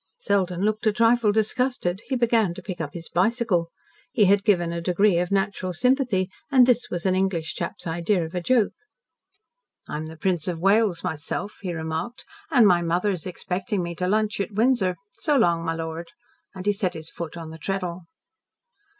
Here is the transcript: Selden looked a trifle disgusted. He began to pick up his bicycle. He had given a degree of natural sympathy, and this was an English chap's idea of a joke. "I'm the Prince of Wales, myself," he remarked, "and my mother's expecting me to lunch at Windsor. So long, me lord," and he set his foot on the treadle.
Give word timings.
Selden 0.17 0.61
looked 0.63 0.87
a 0.87 0.91
trifle 0.91 1.31
disgusted. 1.31 2.01
He 2.07 2.15
began 2.15 2.55
to 2.55 2.61
pick 2.63 2.81
up 2.81 2.95
his 2.95 3.07
bicycle. 3.07 3.69
He 4.11 4.25
had 4.25 4.43
given 4.43 4.73
a 4.73 4.81
degree 4.81 5.19
of 5.19 5.29
natural 5.29 5.73
sympathy, 5.73 6.27
and 6.51 6.65
this 6.65 6.89
was 6.89 7.05
an 7.05 7.13
English 7.13 7.53
chap's 7.53 7.85
idea 7.85 8.25
of 8.25 8.33
a 8.33 8.41
joke. 8.41 8.73
"I'm 9.87 10.07
the 10.07 10.17
Prince 10.17 10.47
of 10.47 10.57
Wales, 10.57 11.03
myself," 11.03 11.57
he 11.61 11.71
remarked, 11.71 12.25
"and 12.49 12.65
my 12.65 12.81
mother's 12.81 13.27
expecting 13.27 13.83
me 13.83 13.93
to 13.93 14.07
lunch 14.07 14.39
at 14.39 14.51
Windsor. 14.53 14.95
So 15.19 15.35
long, 15.35 15.63
me 15.63 15.73
lord," 15.75 16.07
and 16.55 16.65
he 16.65 16.73
set 16.73 16.95
his 16.95 17.11
foot 17.11 17.37
on 17.37 17.51
the 17.51 17.59
treadle. 17.59 18.05